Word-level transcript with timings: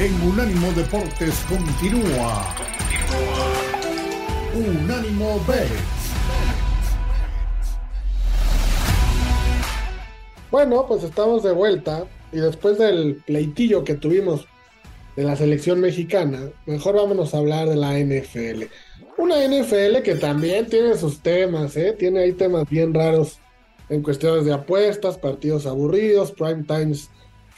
en 0.00 0.14
Unánimo 0.22 0.72
Deportes 0.72 1.44
continúa. 1.46 2.54
Unánimo 4.54 5.38
Bets. 5.46 5.70
Bueno, 10.50 10.86
pues 10.88 11.04
estamos 11.04 11.42
de 11.42 11.52
vuelta 11.52 12.06
y 12.32 12.38
después 12.38 12.78
del 12.78 13.16
pleitillo 13.26 13.84
que 13.84 13.94
tuvimos 13.94 14.46
de 15.16 15.24
la 15.24 15.36
selección 15.36 15.82
mexicana, 15.82 16.48
mejor 16.64 16.94
vámonos 16.94 17.34
a 17.34 17.38
hablar 17.38 17.68
de 17.68 17.76
la 17.76 17.98
NFL. 17.98 18.72
Una 19.18 19.36
NFL 19.46 20.00
que 20.02 20.14
también 20.14 20.66
tiene 20.66 20.96
sus 20.96 21.20
temas, 21.20 21.76
¿eh? 21.76 21.94
Tiene 21.98 22.20
ahí 22.20 22.32
temas 22.32 22.66
bien 22.70 22.94
raros 22.94 23.38
en 23.90 24.02
cuestiones 24.02 24.46
de 24.46 24.54
apuestas, 24.54 25.18
partidos 25.18 25.66
aburridos, 25.66 26.32
prime 26.32 26.62
times 26.62 27.10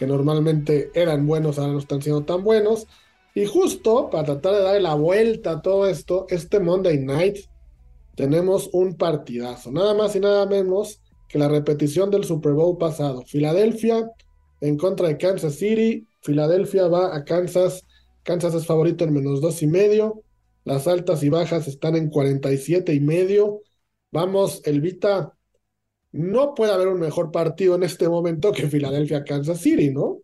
que 0.03 0.09
normalmente 0.09 0.91
eran 0.95 1.29
buenos, 1.29 1.61
ahora 1.61 1.75
no 1.75 1.79
están 1.79 2.03
siendo 2.03 2.25
tan 2.25 2.43
buenos. 2.43 2.89
Y 3.37 3.47
justo 3.47 4.11
para 4.11 4.25
tratar 4.25 4.55
de 4.55 4.63
darle 4.63 4.81
la 4.81 4.95
vuelta 4.95 5.53
a 5.53 5.63
todo 5.63 5.87
esto, 5.87 6.27
este 6.29 6.59
Monday 6.59 6.99
Night 6.99 7.37
tenemos 8.17 8.69
un 8.73 8.97
partidazo, 8.97 9.71
nada 9.71 9.95
más 9.95 10.17
y 10.17 10.19
nada 10.19 10.45
menos 10.47 11.01
que 11.29 11.39
la 11.39 11.47
repetición 11.47 12.11
del 12.11 12.25
Super 12.25 12.51
Bowl 12.51 12.79
pasado. 12.79 13.23
Filadelfia 13.25 14.11
en 14.61 14.77
contra 14.77 15.07
de 15.07 15.19
Kansas 15.19 15.55
City. 15.55 16.09
Filadelfia 16.21 16.89
va 16.89 17.15
a 17.15 17.25
Kansas. 17.25 17.87
Kansas 18.25 18.55
es 18.55 18.67
favorito 18.67 19.05
en 19.05 19.13
menos 19.13 19.41
dos 19.41 19.63
y 19.63 19.69
medio. 19.69 20.25
Las 20.65 20.89
altas 20.89 21.23
y 21.23 21.29
bajas 21.29 21.69
están 21.69 21.95
en 21.95 22.11
47 22.11 22.93
y 22.93 22.99
medio. 22.99 23.61
Vamos, 24.11 24.63
Elvita, 24.65 25.39
no 26.13 26.55
puede 26.55 26.73
haber 26.73 26.89
un 26.89 27.01
mejor 27.01 27.31
partido 27.31 27.75
en 27.75 27.83
este 27.83 28.09
momento 28.09 28.53
que 28.53 28.69
Filadelfia-Kansas 28.69 29.59
City, 29.59 29.91
¿no? 29.91 30.19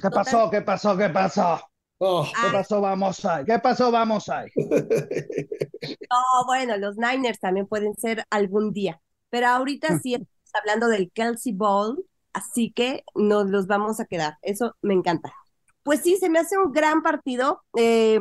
¿Qué 0.00 0.10
pasó? 0.10 0.50
¿Qué 0.50 0.62
pasó? 0.62 0.96
¿Qué 0.96 1.08
pasó? 1.08 1.60
Oh. 1.98 2.24
¿Qué 2.24 2.52
pasó? 2.52 2.80
Vamos 2.80 3.24
ahí. 3.24 3.44
¿Qué 3.44 3.58
pasó? 3.58 3.90
Vamos 3.90 4.28
ahí. 4.28 4.50
No, 6.10 6.46
bueno, 6.46 6.76
los 6.78 6.96
Niners 6.96 7.40
también 7.40 7.66
pueden 7.66 7.94
ser 7.96 8.24
algún 8.30 8.72
día, 8.72 9.00
pero 9.30 9.48
ahorita 9.48 9.98
sí 9.98 10.14
estamos 10.14 10.54
hablando 10.54 10.88
del 10.88 11.10
Kelsey 11.10 11.52
Bowl, 11.52 12.06
así 12.32 12.72
que 12.72 13.04
nos 13.14 13.50
los 13.50 13.66
vamos 13.66 14.00
a 14.00 14.06
quedar. 14.06 14.38
Eso 14.40 14.76
me 14.80 14.94
encanta. 14.94 15.34
Pues 15.82 16.00
sí, 16.00 16.16
se 16.16 16.30
me 16.30 16.38
hace 16.38 16.56
un 16.56 16.72
gran 16.72 17.02
partido. 17.02 17.62
Eh, 17.76 18.20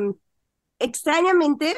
extrañamente, 0.79 1.77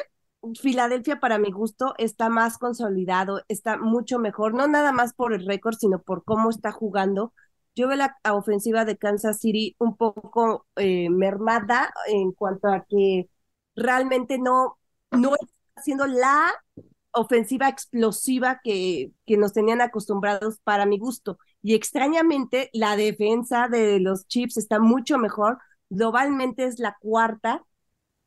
Filadelfia 0.54 1.20
para 1.20 1.38
mi 1.38 1.50
gusto 1.50 1.94
está 1.98 2.28
más 2.28 2.58
consolidado, 2.58 3.42
está 3.48 3.76
mucho 3.76 4.18
mejor, 4.18 4.54
no 4.54 4.66
nada 4.68 4.92
más 4.92 5.12
por 5.14 5.32
el 5.32 5.46
récord, 5.46 5.76
sino 5.78 6.02
por 6.02 6.24
cómo 6.24 6.50
está 6.50 6.72
jugando. 6.72 7.32
Yo 7.74 7.88
veo 7.88 7.96
la 7.96 8.16
ofensiva 8.32 8.84
de 8.84 8.96
Kansas 8.96 9.40
City 9.40 9.76
un 9.78 9.96
poco 9.96 10.66
eh, 10.76 11.10
mermada 11.10 11.92
en 12.08 12.32
cuanto 12.32 12.68
a 12.68 12.84
que 12.88 13.28
realmente 13.74 14.38
no, 14.38 14.78
no 15.10 15.34
está 15.34 15.54
haciendo 15.76 16.06
la 16.06 16.52
ofensiva 17.12 17.68
explosiva 17.68 18.60
que, 18.62 19.12
que 19.26 19.36
nos 19.36 19.52
tenían 19.52 19.80
acostumbrados 19.80 20.58
para 20.64 20.86
mi 20.86 20.98
gusto. 20.98 21.38
Y 21.62 21.74
extrañamente 21.74 22.70
la 22.72 22.96
defensa 22.96 23.68
de 23.68 24.00
los 24.00 24.26
Chiefs 24.28 24.56
está 24.56 24.78
mucho 24.78 25.18
mejor. 25.18 25.58
Globalmente 25.90 26.64
es 26.64 26.78
la 26.78 26.96
cuarta 27.00 27.62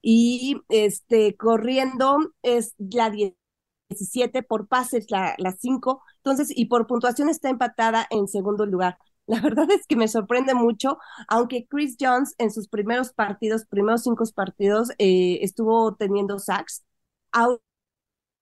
y 0.02 0.62
este 0.70 1.36
corriendo 1.38 2.18
es 2.42 2.74
la 2.78 3.10
17 3.10 4.44
por 4.44 4.68
pases 4.68 5.08
la, 5.10 5.36
la 5.38 5.52
5, 5.54 6.04
entonces 6.18 6.50
y 6.56 6.66
por 6.66 6.88
puntuación 6.88 7.30
está 7.30 7.50
empatada 7.50 8.08
en 8.10 8.28
segundo 8.28 8.66
lugar. 8.66 8.98
La 9.30 9.42
verdad 9.42 9.70
es 9.72 9.86
que 9.86 9.96
me 9.96 10.08
sorprende 10.08 10.56
mucho, 10.56 10.98
aunque 11.28 11.68
Chris 11.68 11.96
Jones 12.00 12.34
en 12.40 12.50
sus 12.52 12.68
primeros 12.68 13.14
partidos, 13.14 13.66
primeros 13.66 14.02
cinco 14.04 14.24
partidos, 14.36 14.90
eh, 14.98 15.38
estuvo 15.44 15.96
teniendo 15.96 16.40
sacks. 16.40 16.84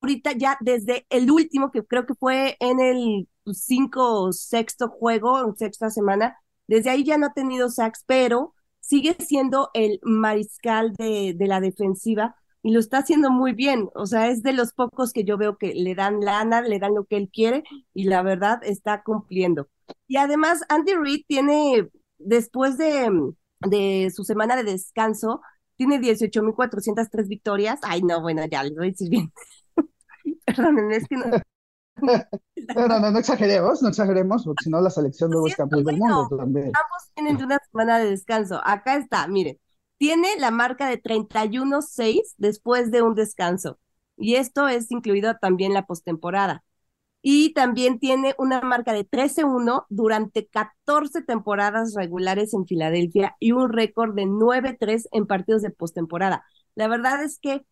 Ahorita 0.02 0.32
ya 0.34 0.58
desde 0.62 1.06
el 1.10 1.30
último, 1.32 1.72
que 1.72 1.84
creo 1.86 2.06
que 2.06 2.14
fue 2.16 2.56
en 2.60 2.80
el 2.80 3.28
cinco 3.54 4.32
sexto 4.32 4.90
juego, 4.90 5.54
sexta 5.58 5.90
semana, 5.90 6.38
desde 6.68 6.90
ahí 6.90 7.04
ya 7.04 7.18
no 7.18 7.28
ha 7.28 7.34
tenido 7.34 7.70
sacks, 7.70 8.04
pero 8.06 8.54
sigue 8.88 9.16
siendo 9.20 9.70
el 9.74 10.00
mariscal 10.02 10.94
de, 10.94 11.34
de, 11.36 11.48
la 11.48 11.60
defensiva 11.60 12.36
y 12.64 12.72
lo 12.72 12.80
está 12.80 13.00
haciendo 13.00 13.32
muy 13.32 13.52
bien. 13.52 13.90
O 13.96 14.06
sea, 14.06 14.30
es 14.30 14.44
de 14.44 14.54
los 14.54 14.74
pocos 14.74 15.12
que 15.12 15.26
yo 15.26 15.38
veo 15.38 15.58
que 15.58 15.74
le 15.74 15.94
dan 15.94 16.22
lana, 16.22 16.62
le 16.62 16.80
dan 16.80 16.96
lo 16.96 17.06
que 17.06 17.18
él 17.18 17.30
quiere 17.32 17.64
y 17.94 18.06
la 18.06 18.22
verdad 18.22 18.60
está 18.64 19.04
cumpliendo. 19.04 19.68
Y 20.08 20.18
además, 20.18 20.64
Andy 20.70 20.94
Reid 20.96 21.24
tiene, 21.28 21.90
después 22.18 22.78
de, 22.78 23.10
de 23.60 24.10
su 24.16 24.24
semana 24.24 24.56
de 24.56 24.64
descanso, 24.64 25.42
tiene 25.76 26.00
18.403 26.00 27.28
victorias. 27.28 27.80
Ay, 27.84 28.02
no, 28.04 28.22
bueno, 28.22 28.46
ya 28.50 28.64
lo 28.64 28.76
voy 28.76 28.88
a 28.88 28.92
decir 28.92 29.10
bien. 29.10 29.34
Perdón, 30.46 30.92
es 30.92 31.08
que 31.08 31.18
no, 31.18 31.26
no, 32.02 32.88
no, 32.88 33.12
no, 33.12 33.20
exageremos, 33.20 33.82
no 33.82 33.90
exageremos, 33.90 34.44
porque 34.44 34.64
si 34.64 34.70
no 34.70 34.82
la 34.82 34.90
selección 34.90 35.32
luego 35.32 35.48
es 35.48 35.56
campeón 35.56 35.84
del 35.84 35.98
mundo 35.98 36.28
también. 36.38 36.68
Ambos 36.68 37.12
tienen 37.14 37.44
una 37.44 37.60
semana 37.72 38.00
de 38.00 38.10
descanso. 38.10 38.62
Acá 38.64 38.96
está, 38.96 39.28
miren, 39.28 39.60
tiene 39.98 40.28
la 40.40 40.52
marca 40.52 40.88
de 40.88 41.02
31-6 41.02 42.36
después 42.38 42.92
de 42.92 43.02
un 43.02 43.16
descanso. 43.16 43.80
Y 44.18 44.36
esto 44.36 44.68
es 44.68 44.92
incluido 44.92 45.36
también 45.40 45.74
la 45.74 45.86
postemporada. 45.86 46.64
Y 47.22 47.54
también 47.54 48.00
tiene 48.00 48.36
una 48.38 48.62
marca 48.62 48.94
de 48.94 49.04
13-1 49.04 49.86
durante 49.90 50.48
14 50.48 51.24
temporadas 51.24 51.94
regulares 51.96 52.54
en 52.54 52.66
Filadelfia 52.66 53.36
y 53.40 53.52
un 53.52 53.72
récord 53.74 54.16
de 54.16 54.26
9-3 54.26 55.08
en 55.12 55.28
partidos 55.28 55.62
de 55.62 55.72
postemporada. 55.72 56.46
La 56.76 56.88
verdad 56.88 57.24
es 57.24 57.40
que 57.40 57.66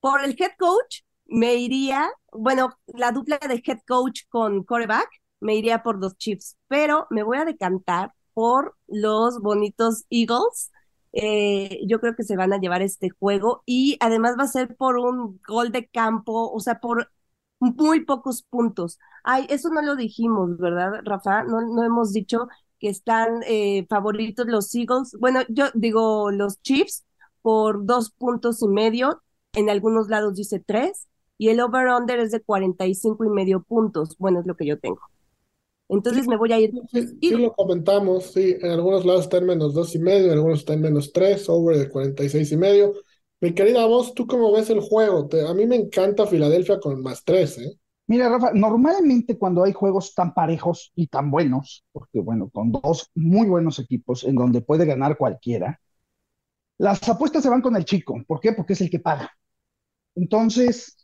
por 0.00 0.22
el 0.22 0.36
head 0.38 0.52
coach 0.58 1.02
me 1.30 1.54
iría, 1.54 2.10
bueno, 2.32 2.70
la 2.88 3.12
dupla 3.12 3.38
de 3.38 3.62
head 3.64 3.80
coach 3.86 4.22
con 4.28 4.64
coreback, 4.64 5.08
me 5.40 5.54
iría 5.54 5.82
por 5.82 5.98
los 6.00 6.16
Chiefs, 6.18 6.56
pero 6.68 7.06
me 7.10 7.22
voy 7.22 7.38
a 7.38 7.44
decantar 7.44 8.12
por 8.34 8.76
los 8.88 9.40
bonitos 9.40 10.04
Eagles. 10.10 10.70
Eh, 11.12 11.80
yo 11.88 12.00
creo 12.00 12.14
que 12.14 12.24
se 12.24 12.36
van 12.36 12.52
a 12.52 12.58
llevar 12.58 12.82
este 12.82 13.10
juego 13.10 13.62
y 13.66 13.96
además 14.00 14.36
va 14.38 14.44
a 14.44 14.48
ser 14.48 14.76
por 14.76 14.98
un 14.98 15.40
gol 15.46 15.72
de 15.72 15.88
campo, 15.88 16.50
o 16.52 16.60
sea, 16.60 16.80
por 16.80 17.10
muy 17.60 18.04
pocos 18.04 18.42
puntos. 18.42 18.98
Ay, 19.24 19.46
eso 19.50 19.70
no 19.70 19.82
lo 19.82 19.96
dijimos, 19.96 20.56
¿verdad, 20.58 21.00
Rafa? 21.04 21.44
No, 21.44 21.60
no 21.62 21.84
hemos 21.84 22.12
dicho 22.12 22.48
que 22.78 22.88
están 22.88 23.42
eh, 23.46 23.86
favoritos 23.88 24.46
los 24.46 24.74
Eagles. 24.74 25.16
Bueno, 25.20 25.40
yo 25.48 25.66
digo 25.74 26.30
los 26.30 26.60
Chiefs 26.62 27.04
por 27.42 27.84
dos 27.86 28.10
puntos 28.12 28.62
y 28.62 28.68
medio. 28.68 29.22
En 29.52 29.68
algunos 29.68 30.08
lados 30.08 30.36
dice 30.36 30.60
tres 30.60 31.08
y 31.40 31.48
el 31.48 31.58
over-under 31.60 32.18
es 32.18 32.32
de 32.32 32.42
45 32.42 33.24
y 33.24 33.30
medio 33.30 33.62
puntos. 33.62 34.14
Bueno, 34.18 34.40
es 34.40 34.46
lo 34.46 34.56
que 34.56 34.66
yo 34.66 34.78
tengo. 34.78 35.00
Entonces 35.88 36.28
me 36.28 36.36
voy 36.36 36.52
a 36.52 36.60
ir. 36.60 36.70
Sí, 36.92 37.30
lo 37.30 37.54
comentamos, 37.54 38.32
sí, 38.34 38.56
en 38.60 38.70
algunos 38.72 39.06
lados 39.06 39.22
está 39.22 39.38
en 39.38 39.46
menos 39.46 39.72
dos 39.72 39.94
y 39.94 40.00
medio, 40.00 40.26
en 40.26 40.32
algunos 40.32 40.58
está 40.58 40.74
en 40.74 40.82
menos 40.82 41.14
tres, 41.14 41.48
over 41.48 41.78
de 41.78 41.88
46 41.88 42.52
y 42.52 42.56
medio. 42.58 42.92
Mi 43.40 43.54
querida 43.54 43.86
voz, 43.86 44.12
¿tú 44.12 44.26
cómo 44.26 44.52
ves 44.52 44.68
el 44.68 44.80
juego? 44.80 45.30
a 45.48 45.54
mí 45.54 45.64
me 45.66 45.76
encanta 45.76 46.26
Filadelfia 46.26 46.78
con 46.78 47.00
más 47.00 47.24
tres, 47.24 47.56
¿eh? 47.56 47.72
Mira, 48.06 48.28
Rafa, 48.28 48.52
normalmente 48.52 49.38
cuando 49.38 49.64
hay 49.64 49.72
juegos 49.72 50.14
tan 50.14 50.34
parejos 50.34 50.92
y 50.94 51.06
tan 51.06 51.30
buenos, 51.30 51.86
porque 51.90 52.20
bueno, 52.20 52.50
con 52.50 52.70
dos 52.70 53.10
muy 53.14 53.46
buenos 53.46 53.78
equipos 53.78 54.24
en 54.24 54.34
donde 54.34 54.60
puede 54.60 54.84
ganar 54.84 55.16
cualquiera, 55.16 55.80
las 56.76 57.08
apuestas 57.08 57.42
se 57.42 57.48
van 57.48 57.62
con 57.62 57.76
el 57.76 57.86
chico. 57.86 58.22
¿Por 58.26 58.40
qué? 58.40 58.52
Porque 58.52 58.74
es 58.74 58.80
el 58.82 58.90
que 58.90 58.98
paga. 58.98 59.30
Entonces, 60.14 60.99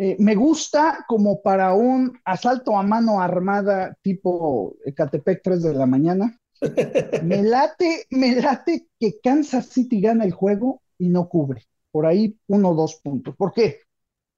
eh, 0.00 0.14
me 0.20 0.36
gusta 0.36 1.04
como 1.08 1.42
para 1.42 1.74
un 1.74 2.20
asalto 2.24 2.78
a 2.78 2.84
mano 2.84 3.20
armada 3.20 3.96
tipo 4.00 4.76
Ecatepec 4.84 5.42
3 5.42 5.60
de 5.60 5.74
la 5.74 5.86
mañana. 5.86 6.38
Me 7.24 7.42
late, 7.42 8.06
me 8.10 8.34
late 8.34 8.88
que 8.98 9.20
Kansas 9.20 9.66
City 9.66 10.00
gana 10.00 10.24
el 10.24 10.32
juego 10.32 10.82
y 10.98 11.08
no 11.08 11.28
cubre. 11.28 11.66
Por 11.90 12.06
ahí 12.06 12.36
uno 12.46 12.70
o 12.70 12.74
dos 12.74 13.00
puntos. 13.02 13.34
¿Por 13.36 13.52
qué? 13.52 13.80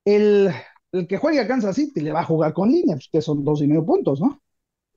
El, 0.05 0.51
el, 0.93 1.07
que 1.07 1.19
juegue 1.19 1.41
a 1.41 1.49
Kansas 1.49 1.77
City 1.77 2.01
le 2.01 2.13
va 2.13 2.21
a 2.21 2.25
jugar 2.25 2.55
con 2.55 2.71
línea, 2.71 2.97
pues, 2.97 3.09
que 3.13 3.21
son 3.21 3.45
dos 3.45 3.61
y 3.61 3.67
medio 3.67 3.85
puntos, 3.85 4.21
¿no? 4.21 4.41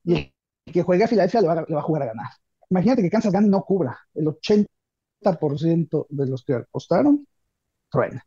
Y 0.06 0.16
el 0.16 0.74
que 0.74 0.84
juegue 0.84 1.04
a 1.04 1.08
Filadelfia 1.08 1.42
le 1.42 1.48
va, 1.48 1.56
le 1.68 1.76
va 1.76 1.80
a 1.80 1.84
jugar 1.84 2.04
a 2.04 2.08
ganar. 2.08 2.28
Imagínate 2.70 3.02
que 3.02 3.10
Kansas 3.10 3.34
gane 3.34 3.48
y 3.48 3.50
no 3.50 3.64
cubra. 3.64 3.98
El 4.14 4.28
80% 4.28 6.08
de 6.10 6.26
los 6.28 6.44
que 6.44 6.54
apostaron, 6.54 7.28
truena. 7.90 8.26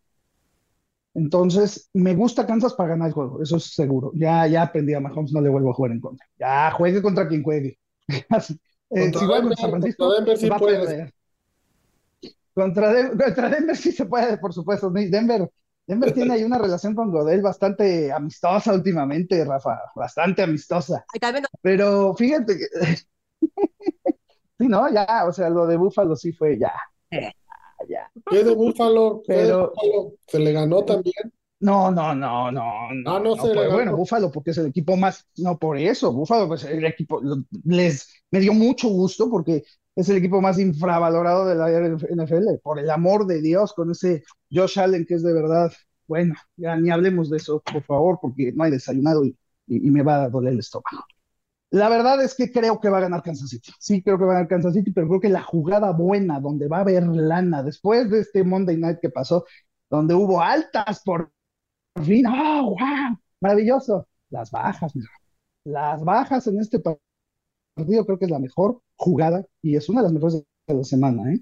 Entonces, 1.17 1.89
me 1.95 2.15
gusta 2.15 2.47
Kansas 2.47 2.75
para 2.75 2.91
ganar 2.91 3.09
el 3.09 3.15
juego, 3.15 3.43
eso 3.43 3.57
es 3.57 3.75
seguro. 3.75 4.13
Ya, 4.15 4.47
ya 4.47 4.65
aprendí 4.65 4.93
a 4.93 5.01
Mahomes, 5.01 5.33
no 5.33 5.41
le 5.41 5.49
vuelvo 5.49 5.71
a 5.71 5.75
jugar 5.75 5.93
en 5.93 6.01
contra. 6.01 6.27
Ya, 6.39 6.71
juegue 6.73 7.01
contra 7.01 7.27
quien 7.27 7.43
juegue. 7.43 7.79
eh, 8.09 8.21
contra, 8.91 9.27
Denver, 9.27 9.57
San 9.57 9.71
Francisco, 9.71 10.05
contra 10.05 10.35
Denver 10.35 10.39
sí 10.39 10.51
puede. 10.59 11.15
Contra, 12.53 12.93
de, 12.93 13.09
contra, 13.17 13.49
Denver 13.49 13.77
sí 13.79 13.93
se 13.93 14.05
puede, 14.05 14.37
por 14.37 14.53
supuesto. 14.53 14.91
Denver, 14.91 15.51
Denver 15.87 16.13
tiene 16.13 16.35
ahí 16.35 16.45
una 16.45 16.59
relación 16.59 16.95
con 16.95 17.11
Godel 17.11 17.41
bastante 17.41 18.13
amistosa 18.13 18.75
últimamente, 18.75 19.43
Rafa, 19.43 19.81
bastante 19.95 20.43
amistosa. 20.43 21.07
Pero 21.63 22.15
fíjate 22.15 22.59
que... 22.59 22.67
sí, 24.59 24.69
no, 24.69 24.93
ya, 24.93 25.25
o 25.27 25.33
sea, 25.33 25.49
lo 25.49 25.67
de 25.67 25.79
Búfalo 25.79 26.15
sí 26.15 26.33
fue 26.33 26.59
ya. 26.59 26.75
Eh, 27.89 27.93
Ya. 27.93 28.11
¿Qué 28.31 28.45
de 28.45 28.55
Búfalo? 28.55 29.23
¿Qué 29.27 29.33
de 29.35 29.43
Pero- 29.45 29.73
Búfalo? 29.75 30.13
¿Se 30.27 30.39
le 30.39 30.53
ganó 30.53 30.85
también? 30.85 31.15
No, 31.59 31.91
no, 31.91 32.15
no, 32.15 32.53
no, 32.53 32.93
no. 32.93 33.11
Ah, 33.17 33.19
no 33.21 33.35
se 33.37 33.49
le 33.49 33.55
pues, 33.55 33.65
ganó. 33.67 33.73
bueno, 33.75 33.97
Búfalo, 33.97 34.31
porque 34.31 34.51
es 34.51 34.59
el 34.59 34.67
equipo 34.67 34.97
más, 34.97 35.27
no 35.39 35.59
por 35.59 35.79
eso, 35.79 36.13
Búfalo, 36.13 36.49
pues 36.49 36.65
el 36.65 36.85
equipo, 36.85 37.21
lo- 37.23 37.45
les, 37.65 38.09
me 38.31 38.41
dio 38.41 38.53
mucho 38.53 38.89
gusto 38.89 39.31
porque 39.31 39.65
es 39.95 40.09
el 40.11 40.19
equipo 40.19 40.43
más 40.43 40.59
infravalorado 40.59 41.47
de 41.47 41.55
la 41.55 41.71
NFL, 41.71 42.59
por 42.63 42.79
el 42.79 42.91
amor 42.91 43.27
de 43.27 43.41
Dios, 43.41 43.73
con 43.73 43.91
ese 43.91 44.23
Josh 44.53 44.79
Allen 44.79 45.07
que 45.07 45.15
es 45.15 45.23
de 45.23 45.33
verdad, 45.33 45.73
bueno, 46.07 46.35
ya 46.57 46.77
ni 46.77 46.91
hablemos 46.91 47.31
de 47.31 47.39
eso, 47.39 47.63
por 47.73 47.83
favor, 47.85 48.19
porque 48.21 48.53
no 48.53 48.65
hay 48.65 48.71
desayunado 48.73 49.25
y, 49.25 49.35
y- 49.67 49.87
y 49.89 49.91
me 49.91 50.03
va 50.03 50.25
a 50.25 50.29
doler 50.29 50.53
el 50.53 50.59
estómago. 50.59 51.05
La 51.77 51.91
verdad 51.91 52.23
es 52.23 52.35
que 52.35 52.51
creo 52.51 52.81
que 52.81 52.89
va 52.89 52.99
a 52.99 53.03
ganar 53.03 53.23
Kansas 53.23 53.51
City. 53.51 53.71
Sí, 53.79 54.03
creo 54.03 54.19
que 54.19 54.25
va 54.25 54.31
a 54.33 54.35
ganar 54.37 54.49
Kansas 54.49 54.73
City, 54.73 54.93
pero 54.93 55.09
creo 55.09 55.21
que 55.21 55.29
la 55.29 55.43
jugada 55.43 55.93
buena, 55.93 56.41
donde 56.41 56.69
va 56.69 56.79
a 56.79 56.81
haber 56.81 57.05
lana, 57.05 57.63
después 57.63 58.11
de 58.11 58.21
este 58.21 58.45
Monday 58.45 58.79
Night 58.79 58.99
que 59.01 59.11
pasó, 59.11 59.45
donde 59.91 60.15
hubo 60.15 60.41
altas 60.41 61.03
por 61.05 61.31
por 61.93 62.05
fin, 62.05 62.27
¡ah, 62.27 62.63
wow! 62.63 63.19
Maravilloso. 63.41 64.07
Las 64.31 64.51
bajas, 64.51 64.95
mira. 64.95 65.09
Las 65.65 66.03
bajas 66.03 66.47
en 66.47 66.61
este 66.61 66.79
partido 66.79 68.05
creo 68.07 68.19
que 68.19 68.25
es 68.25 68.31
la 68.31 68.39
mejor 68.39 68.81
jugada 68.97 69.45
y 69.63 69.77
es 69.77 69.89
una 69.89 70.01
de 70.01 70.05
las 70.05 70.13
mejores 70.13 70.43
de 70.67 70.75
la 70.75 70.85
semana, 70.85 71.33
¿eh? 71.33 71.41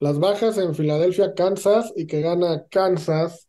Las 0.00 0.18
bajas 0.18 0.58
en 0.58 0.74
Filadelfia, 0.74 1.34
Kansas 1.34 1.92
y 1.96 2.06
que 2.06 2.20
gana 2.20 2.64
Kansas. 2.70 3.48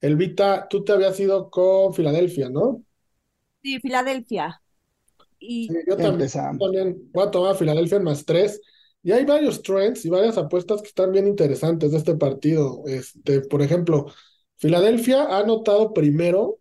Elvita, 0.00 0.66
tú 0.68 0.82
te 0.84 0.92
habías 0.92 1.18
ido 1.20 1.50
con 1.50 1.92
Filadelfia, 1.92 2.48
¿no? 2.48 2.82
Sí, 3.62 3.78
Filadelfia. 3.80 4.62
Y 5.40 5.68
Sí, 5.68 5.74
yo 5.88 5.96
también, 5.96 6.30
también 6.58 7.10
voy 7.12 7.26
a 7.26 7.30
tomar 7.30 7.56
Filadelfia 7.56 7.96
en 7.98 8.04
más 8.04 8.24
tres. 8.24 8.60
Y 9.02 9.12
hay 9.12 9.24
varios 9.24 9.62
trends 9.62 10.04
y 10.04 10.10
varias 10.10 10.36
apuestas 10.38 10.82
que 10.82 10.88
están 10.88 11.12
bien 11.12 11.26
interesantes 11.26 11.92
de 11.92 11.98
este 11.98 12.14
partido. 12.16 12.82
Este, 12.86 13.40
por 13.40 13.62
ejemplo, 13.62 14.06
Filadelfia 14.58 15.22
ha 15.24 15.38
anotado 15.40 15.92
primero 15.94 16.58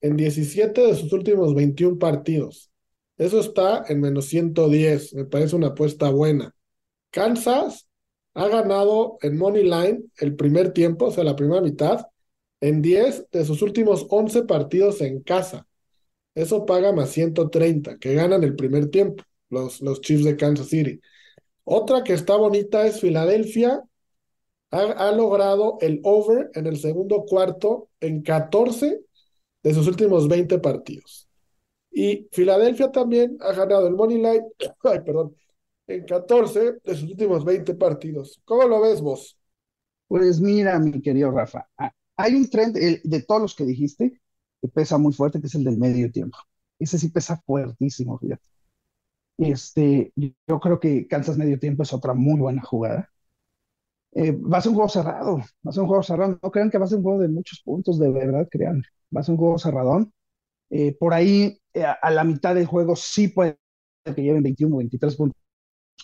en 0.00 0.16
17 0.16 0.80
de 0.82 0.96
sus 0.96 1.12
últimos 1.12 1.54
21 1.54 1.98
partidos. 1.98 2.70
Eso 3.16 3.40
está 3.40 3.84
en 3.88 4.00
menos 4.00 4.26
110. 4.26 5.14
Me 5.14 5.24
parece 5.24 5.56
una 5.56 5.68
apuesta 5.68 6.10
buena. 6.10 6.54
Kansas 7.10 7.88
ha 8.34 8.48
ganado 8.48 9.18
en 9.22 9.36
Money 9.38 9.64
Line 9.64 10.04
el 10.18 10.36
primer 10.36 10.72
tiempo, 10.72 11.06
o 11.06 11.10
sea, 11.10 11.24
la 11.24 11.36
primera 11.36 11.60
mitad, 11.60 12.06
en 12.60 12.82
10 12.82 13.30
de 13.30 13.44
sus 13.44 13.62
últimos 13.62 14.06
11 14.10 14.44
partidos 14.44 15.00
en 15.00 15.22
casa. 15.22 15.66
Eso 16.38 16.64
paga 16.64 16.92
más 16.92 17.10
130, 17.10 17.98
que 17.98 18.14
ganan 18.14 18.44
el 18.44 18.54
primer 18.54 18.90
tiempo, 18.90 19.24
los, 19.50 19.80
los 19.80 20.00
Chiefs 20.00 20.22
de 20.24 20.36
Kansas 20.36 20.68
City. 20.68 21.00
Otra 21.64 22.04
que 22.04 22.12
está 22.12 22.36
bonita 22.36 22.86
es 22.86 23.00
Filadelfia. 23.00 23.82
Ha, 24.70 24.80
ha 24.80 25.10
logrado 25.10 25.78
el 25.80 26.00
over 26.04 26.48
en 26.54 26.68
el 26.68 26.78
segundo 26.78 27.24
cuarto 27.24 27.88
en 27.98 28.22
14 28.22 29.00
de 29.64 29.74
sus 29.74 29.88
últimos 29.88 30.28
20 30.28 30.60
partidos. 30.60 31.28
Y 31.90 32.28
Filadelfia 32.30 32.92
también 32.92 33.36
ha 33.40 33.52
ganado 33.52 33.88
el 33.88 33.94
Money 33.94 34.18
Line, 34.18 34.44
ay, 34.84 35.00
perdón, 35.04 35.34
en 35.88 36.04
14 36.04 36.74
de 36.84 36.94
sus 36.94 37.10
últimos 37.10 37.44
20 37.44 37.74
partidos. 37.74 38.40
¿Cómo 38.44 38.62
lo 38.68 38.80
ves 38.80 39.00
vos? 39.00 39.36
Pues 40.06 40.40
mira, 40.40 40.78
mi 40.78 41.02
querido 41.02 41.32
Rafa, 41.32 41.68
hay 42.16 42.34
un 42.36 42.48
trend 42.48 42.76
de 42.76 43.22
todos 43.24 43.42
los 43.42 43.54
que 43.56 43.64
dijiste 43.64 44.20
que 44.60 44.68
pesa 44.68 44.98
muy 44.98 45.12
fuerte, 45.12 45.40
que 45.40 45.46
es 45.48 45.54
el 45.54 45.64
del 45.64 45.78
medio 45.78 46.10
tiempo. 46.12 46.38
Ese 46.78 46.98
sí 46.98 47.08
pesa 47.10 47.36
fuertísimo, 47.46 48.18
fíjate. 48.18 48.42
Este, 49.38 50.12
yo 50.46 50.60
creo 50.60 50.80
que 50.80 51.06
Kansas 51.08 51.38
medio 51.38 51.58
tiempo 51.58 51.82
es 51.84 51.92
otra 51.92 52.14
muy 52.14 52.40
buena 52.40 52.62
jugada. 52.62 53.10
Eh, 54.12 54.32
va 54.32 54.58
a 54.58 54.60
ser 54.60 54.70
un 54.70 54.76
juego 54.76 54.88
cerrado, 54.88 55.36
va 55.38 55.70
a 55.70 55.72
ser 55.72 55.82
un 55.82 55.88
juego 55.88 56.02
cerrado. 56.02 56.38
No 56.42 56.50
crean 56.50 56.70
que 56.70 56.78
va 56.78 56.84
a 56.86 56.88
ser 56.88 56.98
un 56.98 57.04
juego 57.04 57.20
de 57.20 57.28
muchos 57.28 57.60
puntos, 57.62 57.98
de 57.98 58.10
verdad, 58.10 58.48
crean. 58.50 58.82
Va 59.14 59.20
a 59.20 59.24
ser 59.24 59.32
un 59.32 59.38
juego 59.38 59.58
cerradón. 59.58 60.12
Eh, 60.70 60.96
por 60.98 61.14
ahí, 61.14 61.58
eh, 61.74 61.84
a, 61.84 61.92
a 61.92 62.10
la 62.10 62.24
mitad 62.24 62.54
del 62.56 62.66
juego, 62.66 62.96
sí 62.96 63.28
puede 63.28 63.58
que 64.04 64.22
lleven 64.22 64.42
21 64.44 64.76
o 64.76 64.78
23 64.78 65.16
puntos 65.16 65.38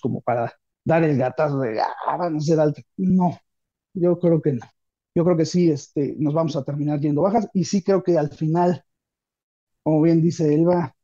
como 0.02 0.20
para 0.22 0.52
dar 0.84 1.04
el 1.04 1.18
gatazo 1.18 1.60
de, 1.60 1.80
ah, 1.80 2.16
van 2.18 2.36
a 2.36 2.40
ser 2.40 2.60
alto. 2.60 2.82
No, 2.98 3.38
yo 3.94 4.18
creo 4.20 4.42
que 4.42 4.52
no. 4.54 4.62
Yo 5.14 5.24
creo 5.24 5.36
que 5.36 5.46
sí, 5.46 5.70
este, 5.70 6.14
nos 6.18 6.34
vamos 6.34 6.56
a 6.56 6.64
terminar 6.64 7.00
yendo 7.00 7.22
bajas 7.22 7.48
y 7.54 7.64
sí 7.64 7.82
creo 7.82 8.02
que 8.02 8.18
al 8.18 8.30
final, 8.32 8.84
como 9.82 10.02
bien 10.02 10.22
dice 10.22 10.54
Elba, 10.54 10.94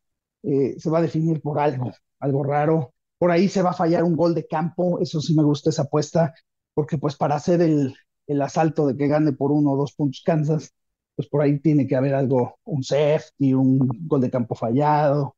eh, 0.42 0.76
se 0.78 0.90
va 0.90 0.98
a 0.98 1.02
definir 1.02 1.40
por 1.42 1.58
algo, 1.58 1.92
algo 2.20 2.44
raro. 2.44 2.94
Por 3.18 3.30
ahí 3.30 3.48
se 3.48 3.62
va 3.62 3.70
a 3.70 3.74
fallar 3.74 4.04
un 4.04 4.16
gol 4.16 4.34
de 4.34 4.46
campo, 4.46 5.00
eso 5.00 5.20
sí 5.20 5.34
me 5.36 5.44
gusta 5.44 5.70
esa 5.70 5.82
apuesta, 5.82 6.34
porque 6.74 6.98
pues 6.98 7.16
para 7.16 7.36
hacer 7.36 7.62
el, 7.62 7.94
el 8.26 8.42
asalto 8.42 8.86
de 8.86 8.96
que 8.96 9.08
gane 9.08 9.32
por 9.32 9.52
uno 9.52 9.72
o 9.72 9.76
dos 9.76 9.94
puntos 9.94 10.22
Kansas, 10.24 10.72
pues 11.16 11.28
por 11.28 11.42
ahí 11.42 11.60
tiene 11.60 11.86
que 11.86 11.96
haber 11.96 12.14
algo, 12.14 12.58
un 12.64 12.82
safety, 12.84 13.54
un 13.54 13.88
gol 14.08 14.20
de 14.22 14.30
campo 14.30 14.54
fallado, 14.54 15.36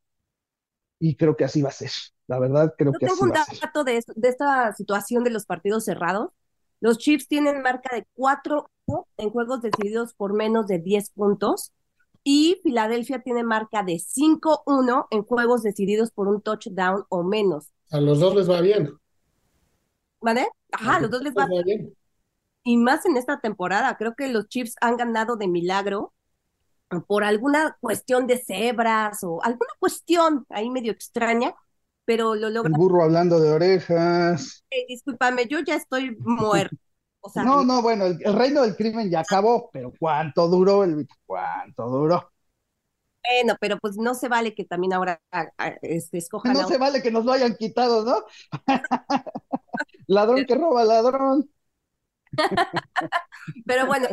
y 0.99 1.17
creo 1.17 1.37
que 1.37 1.45
así 1.45 1.63
va 1.63 1.69
a 1.71 1.73
ser. 1.73 1.91
La 2.27 2.39
verdad, 2.39 2.75
creo 2.79 2.97
que 2.97 3.07
así 3.07 3.27
un 3.27 3.29
va 3.29 3.35
a 3.37 3.39
ser. 3.39 3.59
dato 3.61 3.85
de, 3.85 3.97
esto- 3.99 4.13
de 4.17 4.29
esta 4.29 4.73
situación 4.75 5.25
de 5.25 5.31
los 5.31 5.47
partidos 5.47 5.85
cerrados. 5.85 6.31
Los 6.83 6.99
Chiefs 6.99 7.29
tienen 7.29 7.63
marca 7.63 7.95
de 7.95 8.09
4 8.15 8.69
en 9.17 9.31
juegos 9.31 9.63
decididos 9.63 10.15
por 10.15 10.33
menos 10.33 10.67
de 10.67 10.81
10 10.81 11.11
puntos 11.11 11.73
y 12.25 12.59
Filadelfia 12.65 13.23
tiene 13.23 13.45
marca 13.45 13.85
de 13.85 14.01
5-1 14.01 15.07
en 15.13 15.23
juegos 15.23 15.63
decididos 15.63 16.11
por 16.11 16.27
un 16.27 16.43
touchdown 16.43 17.05
o 17.09 17.23
menos. 17.23 17.73
A 17.93 18.01
los 18.01 18.19
dos 18.19 18.35
les 18.35 18.51
va 18.51 18.61
bien. 18.61 18.91
¿Vale? 20.21 20.49
Ajá, 20.73 20.99
los 20.99 21.09
dos 21.09 21.23
les 21.23 21.33
va 21.33 21.47
bien. 21.65 21.95
y 22.65 22.77
más 22.79 23.07
en 23.07 23.17
esta 23.17 23.39
temporada. 23.39 23.97
Creo 23.97 24.17
que 24.17 24.27
los 24.27 24.49
Chiefs 24.49 24.75
han 24.81 24.97
ganado 24.97 25.37
de 25.37 25.47
milagro 25.47 26.13
por 27.07 27.23
alguna 27.23 27.77
cuestión 27.81 28.27
de 28.27 28.43
cebras 28.43 29.23
o 29.23 29.41
alguna 29.45 29.71
cuestión 29.79 30.47
ahí 30.49 30.69
medio 30.69 30.91
extraña, 30.91 31.55
pero 32.05 32.35
lo 32.35 32.51
El 32.63 32.73
logran. 32.73 32.75
burro 32.75 33.05
hablando 33.05 33.39
de 33.39 33.51
orejas. 33.53 34.65
Eh, 34.71 34.87
discúlpame, 34.89 35.47
yo 35.49 35.61
ya 35.61 35.77
estoy 35.77 36.17
muerto. 36.19 36.75
O 37.21 37.31
sea, 37.31 37.45
No, 37.45 37.65
no, 37.65 37.83
bueno, 37.83 38.07
el, 38.07 38.19
el 38.25 38.35
reino 38.35 38.63
del 38.63 38.77
crimen 38.77 39.11
ya 39.11 39.21
acabó, 39.21 39.71
pero 39.73 39.93
¿cuánto 39.99 40.49
duró 40.49 40.85
el 40.85 41.07
¿Cuánto 41.27 41.89
duró? 41.89 42.33
bueno, 43.25 43.57
pero 43.61 43.79
pues 43.79 43.97
no 43.97 44.15
se 44.15 44.29
vale 44.29 44.55
que 44.55 44.65
también 44.65 44.93
ahora 44.93 45.21
ah, 45.33 45.47
ah, 45.59 45.75
este, 45.83 46.19
escojan 46.19 46.57
No 46.57 46.61
a 46.61 46.67
se 46.67 46.79
vale 46.79 47.03
que 47.03 47.11
nos 47.11 47.25
lo 47.25 47.33
hayan 47.33 47.55
quitado, 47.57 48.05
¿no? 48.05 48.17
Ladrón 50.07 50.45
que 50.47 50.55
roba 50.55 50.85
ladrón. 50.85 51.51
Pero 53.67 53.87
bueno, 53.87 54.09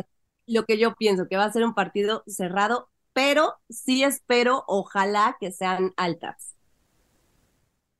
lo 0.46 0.64
que 0.64 0.78
yo 0.78 0.94
pienso 0.96 1.28
que 1.28 1.36
va 1.36 1.44
a 1.44 1.52
ser 1.52 1.64
un 1.64 1.74
partido 1.74 2.22
cerrado, 2.26 2.90
pero 3.12 3.54
sí 3.68 4.02
espero, 4.04 4.64
ojalá 4.66 5.36
que 5.40 5.52
sean 5.52 5.92
altas. 5.96 6.54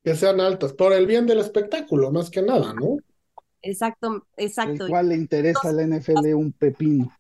Que 0.03 0.15
sean 0.15 0.41
altas, 0.41 0.73
por 0.73 0.93
el 0.93 1.07
bien 1.07 1.27
del 1.27 1.41
espectáculo, 1.41 2.11
más 2.11 2.31
que 2.31 2.43
nada, 2.43 2.73
¿no? 2.73 2.97
Exacto, 3.63 4.27
El 4.37 4.47
exacto. 4.47 4.87
cual 4.89 5.11
le 5.11 5.17
interesa 5.17 5.69
a 5.69 5.73
la 5.73 5.83
NFL 5.83 6.35
un 6.35 6.53
pepino. 6.53 7.13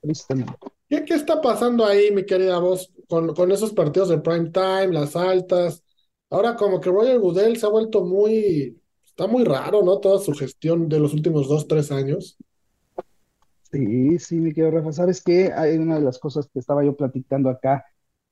Tristemente. 0.00 0.52
¿Qué, 0.88 1.04
qué 1.04 1.14
está 1.14 1.40
pasando 1.40 1.86
ahí, 1.86 2.10
mi 2.10 2.26
querida 2.26 2.58
voz, 2.58 2.92
con, 3.08 3.34
con 3.34 3.52
esos 3.52 3.72
partidos 3.72 4.08
de 4.08 4.18
prime 4.18 4.50
time, 4.50 4.88
las 4.88 5.14
altas? 5.16 5.82
Ahora 6.30 6.56
como 6.56 6.80
que 6.80 6.90
Roger 6.90 7.18
Goodell 7.20 7.56
se 7.56 7.66
ha 7.66 7.70
vuelto 7.70 8.04
muy, 8.04 8.80
está 9.06 9.26
muy 9.26 9.44
raro, 9.44 9.82
¿no? 9.82 10.00
Toda 10.00 10.18
su 10.18 10.32
gestión 10.32 10.88
de 10.88 10.98
los 10.98 11.14
últimos 11.14 11.48
dos, 11.48 11.68
tres 11.68 11.92
años. 11.92 12.36
Sí, 13.70 14.18
sí, 14.18 14.36
mi 14.36 14.52
querido 14.52 14.70
Rafa. 14.72 14.92
¿Sabes 14.92 15.22
qué? 15.22 15.52
Hay 15.52 15.76
una 15.78 15.96
de 15.96 16.02
las 16.02 16.18
cosas 16.18 16.48
que 16.52 16.58
estaba 16.58 16.84
yo 16.84 16.96
platicando 16.96 17.48
acá 17.50 17.84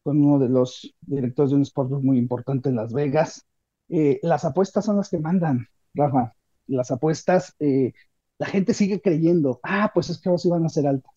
con 0.02 0.24
uno 0.24 0.38
de 0.38 0.48
los 0.48 0.94
directores 1.00 1.50
de 1.50 1.56
un 1.56 1.64
sportbook 1.64 2.02
muy 2.02 2.18
importante 2.18 2.68
en 2.68 2.76
Las 2.76 2.92
Vegas. 2.92 3.46
Eh, 3.92 4.18
las 4.22 4.44
apuestas 4.46 4.86
son 4.86 4.96
las 4.96 5.10
que 5.10 5.18
mandan, 5.18 5.68
Rafa. 5.94 6.34
Las 6.66 6.90
apuestas, 6.90 7.54
eh, 7.60 7.92
la 8.38 8.46
gente 8.46 8.74
sigue 8.74 9.02
creyendo, 9.02 9.60
ah, 9.62 9.90
pues 9.92 10.08
es 10.10 10.18
que 10.18 10.30
ahora 10.30 10.38
sí 10.38 10.48
van 10.48 10.64
a 10.64 10.70
ser 10.70 10.86
altas. 10.86 11.12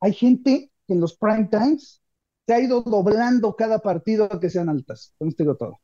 Hay 0.00 0.12
gente 0.14 0.70
que 0.86 0.94
en 0.94 1.00
los 1.00 1.16
prime 1.16 1.48
times 1.50 2.00
se 2.46 2.54
ha 2.54 2.60
ido 2.60 2.82
doblando 2.82 3.56
cada 3.56 3.80
partido 3.80 4.28
que 4.40 4.48
sean 4.48 4.68
altas. 4.68 5.14
Esto 5.18 5.42
digo 5.42 5.56
todo. 5.56 5.80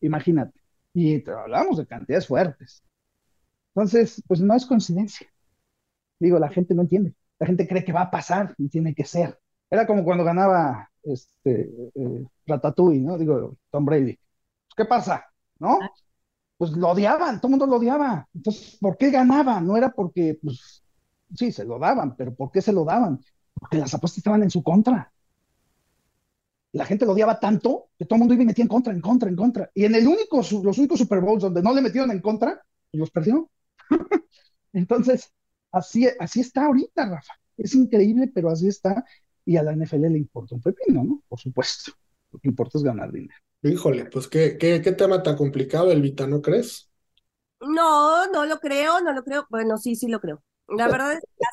Imagínate. 0.00 0.60
Y 0.94 1.28
hablamos 1.30 1.78
de 1.78 1.86
cantidades 1.86 2.26
fuertes. 2.28 2.84
Entonces, 3.74 4.22
pues 4.28 4.40
no 4.40 4.54
es 4.54 4.66
coincidencia. 4.66 5.26
Digo, 6.20 6.38
la 6.38 6.48
gente 6.50 6.74
no 6.74 6.82
entiende. 6.82 7.14
La 7.38 7.46
gente 7.46 7.66
cree 7.66 7.84
que 7.84 7.92
va 7.92 8.02
a 8.02 8.10
pasar 8.10 8.54
y 8.58 8.68
tiene 8.68 8.94
que 8.94 9.04
ser. 9.04 9.38
Era 9.70 9.86
como 9.86 10.04
cuando 10.04 10.24
ganaba 10.24 10.90
este 11.02 11.62
eh, 11.94 12.24
Ratatouille, 12.46 13.00
¿no? 13.00 13.18
Digo, 13.18 13.56
Tom 13.70 13.84
Brady. 13.84 14.16
Pues, 14.16 14.74
¿qué 14.76 14.84
pasa? 14.84 15.29
¿No? 15.60 15.78
Pues 16.58 16.72
lo 16.72 16.90
odiaban, 16.90 17.38
todo 17.40 17.48
el 17.48 17.52
mundo 17.52 17.66
lo 17.66 17.76
odiaba. 17.78 18.28
Entonces, 18.34 18.78
¿por 18.80 18.96
qué 18.98 19.10
ganaba? 19.10 19.60
No 19.60 19.76
era 19.76 19.92
porque, 19.92 20.38
pues, 20.42 20.82
sí, 21.34 21.52
se 21.52 21.64
lo 21.64 21.78
daban, 21.78 22.16
pero 22.16 22.34
¿por 22.34 22.50
qué 22.52 22.62
se 22.62 22.72
lo 22.72 22.84
daban? 22.84 23.20
Porque 23.54 23.78
las 23.78 23.94
apuestas 23.94 24.18
estaban 24.18 24.42
en 24.42 24.50
su 24.50 24.62
contra. 24.62 25.12
La 26.72 26.84
gente 26.84 27.04
lo 27.04 27.12
odiaba 27.12 27.40
tanto 27.40 27.88
que 27.98 28.04
todo 28.04 28.16
el 28.16 28.20
mundo 28.20 28.34
iba 28.34 28.44
y 28.44 28.46
metía 28.46 28.62
en 28.62 28.68
contra, 28.68 28.92
en 28.92 29.00
contra, 29.00 29.28
en 29.28 29.36
contra. 29.36 29.70
Y 29.74 29.84
en 29.84 29.94
el 29.94 30.06
único, 30.06 30.36
los 30.38 30.78
únicos 30.78 30.98
Super 30.98 31.20
Bowls 31.20 31.42
donde 31.42 31.62
no 31.62 31.74
le 31.74 31.80
metieron 31.80 32.10
en 32.12 32.20
contra, 32.20 32.62
pues 32.90 33.00
los 33.00 33.10
perdió. 33.10 33.50
Entonces, 34.72 35.32
así, 35.72 36.08
así 36.18 36.40
está 36.40 36.66
ahorita, 36.66 37.06
Rafa. 37.06 37.34
Es 37.56 37.74
increíble, 37.74 38.30
pero 38.32 38.50
así 38.50 38.68
está. 38.68 39.04
Y 39.44 39.56
a 39.56 39.62
la 39.62 39.72
NFL 39.72 40.08
le 40.10 40.18
importa 40.18 40.54
un 40.54 40.62
pepino, 40.62 41.02
¿no? 41.04 41.22
Por 41.28 41.40
supuesto. 41.40 41.92
Lo 42.32 42.38
que 42.38 42.48
importa 42.48 42.78
es 42.78 42.84
ganar 42.84 43.10
dinero. 43.12 43.34
Híjole, 43.62 44.04
pues 44.06 44.28
qué, 44.28 44.56
qué, 44.58 44.80
qué 44.82 44.92
tema 44.92 45.22
tan 45.22 45.36
complicado, 45.36 45.90
Elvita, 45.92 46.26
¿no 46.26 46.40
crees? 46.42 46.90
No, 47.60 48.26
no 48.32 48.46
lo 48.46 48.58
creo, 48.58 49.00
no 49.00 49.12
lo 49.12 49.22
creo. 49.24 49.46
Bueno, 49.50 49.76
sí, 49.78 49.94
sí 49.96 50.08
lo 50.08 50.20
creo. 50.20 50.42
La 50.68 50.88
verdad 50.88 51.14
es 51.14 51.20
que 51.20 51.46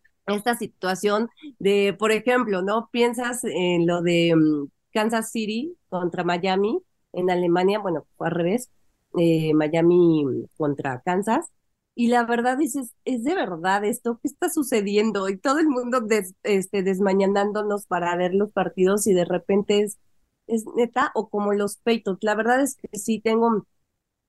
esta 0.26 0.54
situación 0.56 1.28
de, 1.58 1.94
por 1.98 2.12
ejemplo, 2.12 2.62
¿no? 2.62 2.88
Piensas 2.92 3.42
en 3.44 3.86
lo 3.86 4.02
de 4.02 4.34
mm, 4.36 4.68
Kansas 4.92 5.30
City 5.30 5.76
contra 5.88 6.24
Miami 6.24 6.78
en 7.12 7.30
Alemania, 7.30 7.78
bueno, 7.78 8.06
al 8.18 8.30
revés, 8.30 8.70
eh, 9.18 9.52
Miami 9.54 10.24
contra 10.56 11.00
Kansas, 11.04 11.46
y 11.94 12.08
la 12.08 12.24
verdad 12.24 12.56
dices, 12.56 12.94
¿es 13.04 13.22
de 13.24 13.34
verdad 13.34 13.84
esto? 13.84 14.18
¿Qué 14.22 14.28
está 14.28 14.48
sucediendo? 14.48 15.28
Y 15.28 15.36
todo 15.38 15.58
el 15.58 15.68
mundo 15.68 16.00
des, 16.00 16.34
este, 16.42 16.82
desmañanándonos 16.82 17.86
para 17.86 18.16
ver 18.16 18.32
los 18.34 18.50
partidos 18.52 19.06
y 19.06 19.12
de 19.12 19.26
repente 19.26 19.80
es, 19.82 19.98
es 20.46 20.64
neta, 20.76 21.10
o 21.14 21.28
como 21.28 21.52
los 21.52 21.76
peitos. 21.78 22.18
La 22.20 22.34
verdad 22.34 22.60
es 22.60 22.76
que 22.76 22.98
sí 22.98 23.20
tengo 23.20 23.66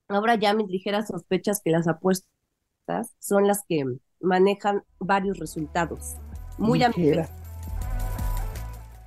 ahora 0.08 0.36
ya 0.36 0.54
mis 0.54 0.70
ligeras 0.70 1.08
sospechas 1.08 1.62
que 1.64 1.72
las 1.72 1.88
apuestas 1.88 2.28
son 3.20 3.48
las 3.48 3.64
que 3.68 3.86
manejan 4.20 4.84
varios 5.00 5.38
resultados. 5.40 6.16
Muy 6.58 6.80
Ligera. 6.80 7.28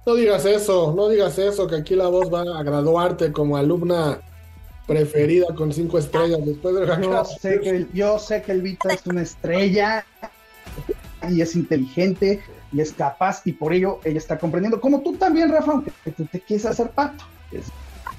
No 0.05 0.15
digas 0.15 0.45
eso, 0.45 0.95
no 0.95 1.09
digas 1.09 1.39
eso, 1.39 1.67
que 1.67 1.77
aquí 1.77 1.97
la 1.97 2.09
voz 2.09 2.33
va 2.33 2.43
a 2.43 2.63
graduarte 2.63 3.33
como 3.33 3.57
alumna 3.57 4.21
preferida 4.87 5.53
con 5.55 5.73
cinco 5.73 5.99
estrellas 5.99 6.39
después 6.45 6.77
de 6.77 6.87
yo 7.03 7.25
sé 7.25 7.61
que 7.61 7.87
yo 7.93 8.21
sé 8.21 8.41
que 8.43 8.53
el 8.53 8.63
Vita 8.63 8.93
es 8.93 9.05
una 9.05 9.23
estrella 9.23 10.07
y 11.29 11.41
es 11.41 11.57
inteligente 11.57 12.41
y 12.73 12.81
es 12.81 12.93
capaz 12.93 13.43
y 13.45 13.53
por 13.53 13.73
ello 13.73 14.01
ella 14.05 14.19
está 14.19 14.39
comprendiendo 14.39 14.81
como 14.81 15.01
tú 15.01 15.17
también 15.17 15.51
Rafa 15.51 15.73
aunque 15.73 15.93
tú 16.17 16.25
te 16.27 16.41
quieres 16.41 16.67
hacer 16.67 16.91
pato 16.91 17.25
es... 17.53 17.67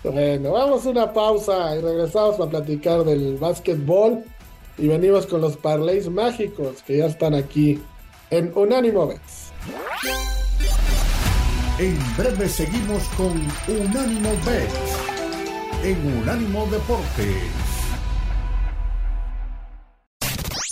bueno 0.03 0.51
vamos 0.51 0.85
a 0.85 0.89
una 0.89 1.13
pausa 1.13 1.75
y 1.75 1.81
regresamos 1.81 2.35
para 2.37 2.51
platicar 2.51 3.03
del 3.03 3.37
básquetbol 3.37 4.23
y 4.77 4.87
venimos 4.87 5.25
con 5.25 5.41
los 5.41 5.57
parlays 5.57 6.09
mágicos 6.09 6.83
que 6.83 6.97
ya 6.97 7.07
están 7.07 7.33
aquí 7.33 7.81
en 8.29 8.51
Unánimo 8.55 9.07
Bets. 9.07 9.51
En 11.79 11.97
breve 12.17 12.47
seguimos 12.49 13.03
con 13.15 13.33
Unánimo 13.67 14.29
Bets 14.45 14.97
en 15.83 16.19
Unánimo 16.21 16.65
Deportes. 16.67 17.66